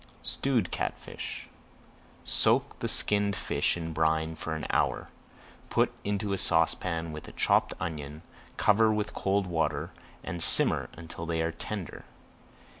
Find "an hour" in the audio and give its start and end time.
4.55-5.09